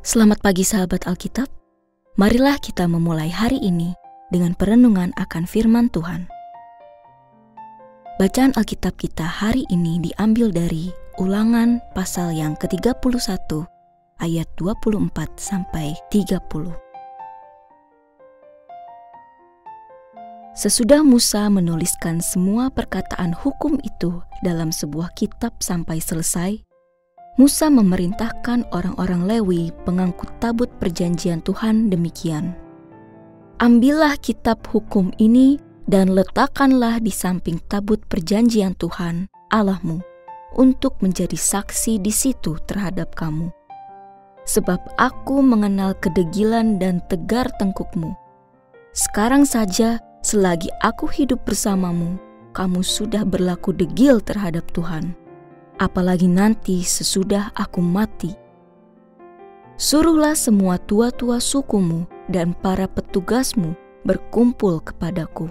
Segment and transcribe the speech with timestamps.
[0.00, 1.44] Selamat pagi sahabat Alkitab.
[2.16, 3.92] Marilah kita memulai hari ini
[4.32, 6.24] dengan perenungan akan firman Tuhan.
[8.16, 10.88] Bacaan Alkitab kita hari ini diambil dari
[11.20, 12.96] Ulangan pasal yang ke-31
[14.24, 16.40] ayat 24 sampai 30.
[20.56, 26.69] Sesudah Musa menuliskan semua perkataan hukum itu dalam sebuah kitab sampai selesai,
[27.40, 32.52] Musa memerintahkan orang-orang Lewi pengangkut tabut perjanjian Tuhan demikian.
[33.64, 35.56] Ambillah kitab hukum ini
[35.88, 40.04] dan letakkanlah di samping tabut perjanjian Tuhan Allahmu
[40.60, 43.48] untuk menjadi saksi di situ terhadap kamu.
[44.44, 48.12] Sebab aku mengenal kedegilan dan tegar tengkukmu.
[48.92, 52.20] Sekarang saja selagi aku hidup bersamamu,
[52.52, 55.16] kamu sudah berlaku degil terhadap Tuhan
[55.80, 58.36] apalagi nanti sesudah aku mati.
[59.80, 63.72] Suruhlah semua tua-tua sukumu dan para petugasmu
[64.04, 65.48] berkumpul kepadaku.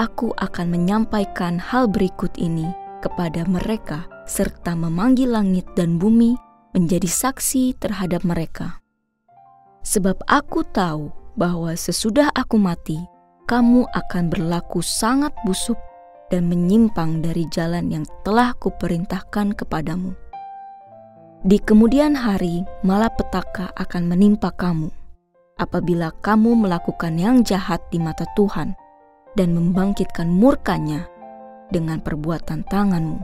[0.00, 2.66] Aku akan menyampaikan hal berikut ini
[3.04, 6.34] kepada mereka serta memanggil langit dan bumi
[6.72, 8.80] menjadi saksi terhadap mereka.
[9.84, 12.96] Sebab aku tahu bahwa sesudah aku mati,
[13.44, 15.76] kamu akan berlaku sangat busuk
[16.32, 20.16] dan menyimpang dari jalan yang telah kuperintahkan kepadamu.
[21.44, 24.88] Di kemudian hari, malapetaka akan menimpa kamu
[25.60, 28.74] apabila kamu melakukan yang jahat di mata Tuhan
[29.38, 31.06] dan membangkitkan murkanya
[31.70, 33.20] dengan perbuatan tanganmu.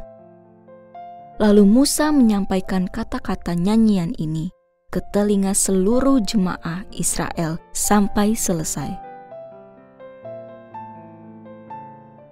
[1.40, 4.52] Lalu Musa menyampaikan kata-kata nyanyian ini
[4.92, 9.09] ke telinga seluruh jemaah Israel sampai selesai.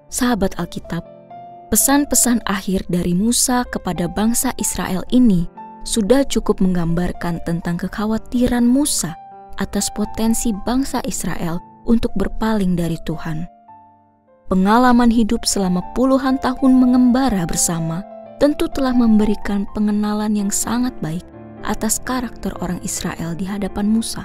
[0.09, 1.05] Sahabat Alkitab,
[1.69, 5.49] pesan-pesan akhir dari Musa kepada bangsa Israel ini
[5.85, 9.17] sudah cukup menggambarkan tentang kekhawatiran Musa
[9.61, 13.49] atas potensi bangsa Israel untuk berpaling dari Tuhan.
[14.49, 18.01] Pengalaman hidup selama puluhan tahun mengembara bersama
[18.41, 21.25] tentu telah memberikan pengenalan yang sangat baik
[21.69, 24.25] atas karakter orang Israel di hadapan Musa.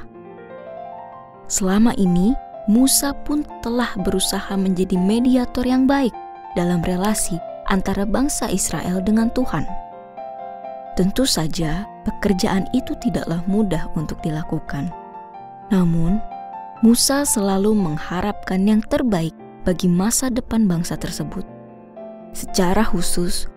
[1.52, 2.32] Selama ini,
[2.64, 6.16] Musa pun telah berusaha menjadi mediator yang baik
[6.56, 7.36] dalam relasi
[7.68, 9.68] antara bangsa Israel dengan Tuhan.
[10.96, 14.88] Tentu saja, pekerjaan itu tidaklah mudah untuk dilakukan.
[15.76, 16.24] Namun,
[16.86, 19.36] Musa selalu mengharapkan yang terbaik
[19.68, 21.44] bagi masa depan bangsa tersebut.
[22.32, 23.52] Secara khusus,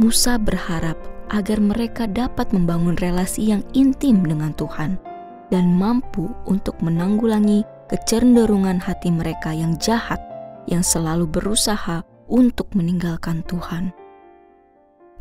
[0.00, 0.96] Musa berharap
[1.28, 4.96] agar mereka dapat membangun relasi yang intim dengan Tuhan
[5.52, 10.18] dan mampu untuk menanggulangi kecenderungan hati mereka yang jahat
[10.66, 13.94] yang selalu berusaha untuk meninggalkan Tuhan.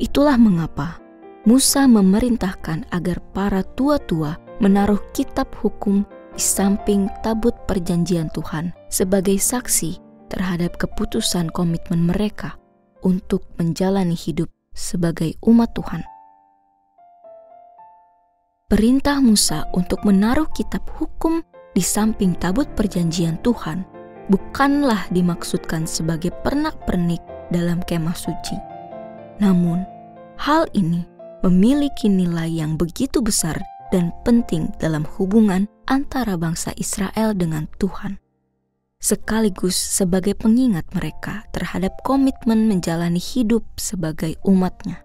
[0.01, 0.99] Itulah mengapa
[1.45, 6.01] Musa memerintahkan agar para tua-tua menaruh kitab hukum
[6.33, 12.57] di samping tabut perjanjian Tuhan sebagai saksi terhadap keputusan komitmen mereka
[13.05, 16.01] untuk menjalani hidup sebagai umat Tuhan.
[18.65, 23.83] Perintah Musa untuk menaruh kitab hukum di samping tabut perjanjian Tuhan
[24.31, 27.19] bukanlah dimaksudkan sebagai pernak-pernik
[27.51, 28.57] dalam kemah suci.
[29.43, 29.83] Namun,
[30.39, 31.03] hal ini
[31.43, 33.59] memiliki nilai yang begitu besar
[33.91, 38.17] dan penting dalam hubungan antara bangsa Israel dengan Tuhan,
[38.97, 45.03] sekaligus sebagai pengingat mereka terhadap komitmen menjalani hidup sebagai umatnya.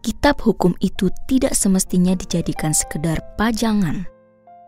[0.00, 4.08] Kitab hukum itu tidak semestinya dijadikan sekedar pajangan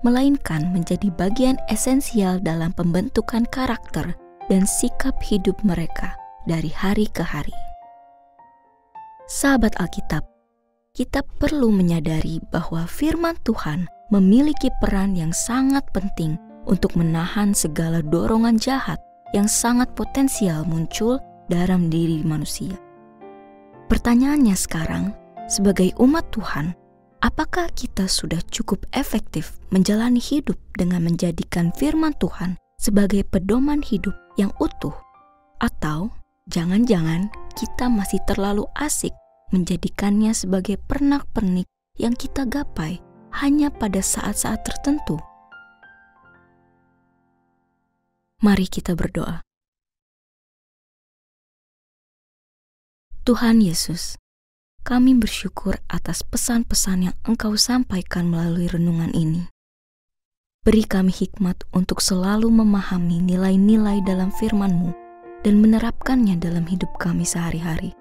[0.02, 4.14] melainkan menjadi bagian esensial dalam pembentukan karakter
[4.50, 6.14] dan sikap hidup mereka
[6.46, 7.54] dari hari ke hari.
[9.30, 10.26] Sahabat Alkitab,
[10.92, 16.36] kita perlu menyadari bahwa firman Tuhan memiliki peran yang sangat penting
[16.68, 19.00] untuk menahan segala dorongan jahat
[19.32, 21.16] yang sangat potensial muncul
[21.48, 22.76] dalam diri manusia.
[23.88, 25.16] Pertanyaannya sekarang,
[25.48, 26.76] sebagai umat Tuhan,
[27.22, 34.50] Apakah kita sudah cukup efektif menjalani hidup dengan menjadikan firman Tuhan sebagai pedoman hidup yang
[34.58, 34.90] utuh?
[35.62, 36.10] Atau
[36.50, 39.14] jangan-jangan kita masih terlalu asik
[39.54, 42.98] menjadikannya sebagai pernak-pernik yang kita gapai
[43.38, 45.22] hanya pada saat-saat tertentu?
[48.42, 49.46] Mari kita berdoa.
[53.22, 54.18] Tuhan Yesus,
[54.82, 59.46] kami bersyukur atas pesan-pesan yang Engkau sampaikan melalui renungan ini.
[60.66, 64.90] Beri kami hikmat untuk selalu memahami nilai-nilai dalam firman-Mu
[65.46, 67.94] dan menerapkannya dalam hidup kami sehari-hari.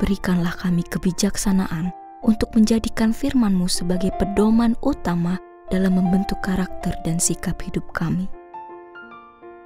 [0.00, 1.92] Berikanlah kami kebijaksanaan
[2.24, 5.36] untuk menjadikan firman-Mu sebagai pedoman utama
[5.68, 8.28] dalam membentuk karakter dan sikap hidup kami.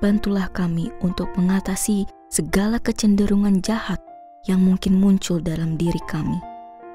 [0.03, 4.04] Bantulah kami untuk mengatasi segala kecenderungan jahat
[4.45, 6.37] yang mungkin muncul dalam diri kami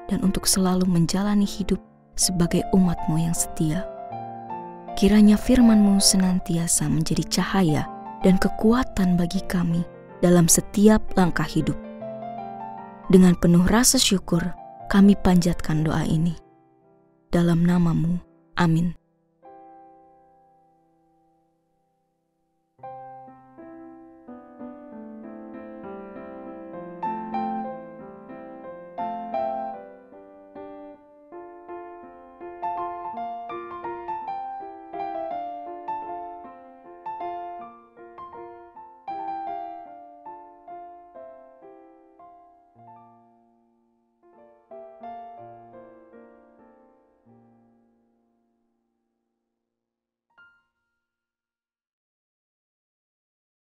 [0.06, 1.78] dan untuk selalu menjalani hidup
[2.18, 3.86] sebagai umat-Mu yang setia.
[4.98, 7.82] Kiranya firman-Mu senantiasa menjadi cahaya
[8.20, 9.86] dan kekuatan bagi kami
[10.20, 11.78] dalam setiap langkah hidup.
[13.08, 14.44] Dengan penuh rasa syukur,
[14.92, 16.36] kami panjatkan doa ini.
[17.30, 18.20] Dalam namamu,
[18.58, 18.99] amin.